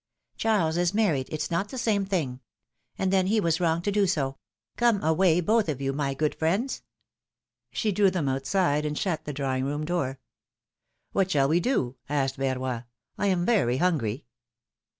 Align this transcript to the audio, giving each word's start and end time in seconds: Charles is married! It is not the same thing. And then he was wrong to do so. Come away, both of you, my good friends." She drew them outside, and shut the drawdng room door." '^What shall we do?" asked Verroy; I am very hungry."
Charles 0.35 0.77
is 0.77 0.95
married! 0.95 1.29
It 1.29 1.41
is 1.43 1.51
not 1.51 1.69
the 1.69 1.77
same 1.77 2.07
thing. 2.07 2.39
And 2.97 3.13
then 3.13 3.27
he 3.27 3.39
was 3.39 3.59
wrong 3.61 3.83
to 3.83 3.91
do 3.91 4.07
so. 4.07 4.39
Come 4.75 5.03
away, 5.03 5.41
both 5.41 5.69
of 5.69 5.79
you, 5.79 5.93
my 5.93 6.15
good 6.15 6.33
friends." 6.33 6.81
She 7.71 7.91
drew 7.91 8.09
them 8.09 8.27
outside, 8.27 8.83
and 8.83 8.97
shut 8.97 9.25
the 9.25 9.31
drawdng 9.33 9.63
room 9.63 9.85
door." 9.85 10.19
'^What 11.13 11.29
shall 11.29 11.47
we 11.47 11.59
do?" 11.59 11.97
asked 12.09 12.37
Verroy; 12.39 12.85
I 13.19 13.27
am 13.27 13.45
very 13.45 13.77
hungry." 13.77 14.25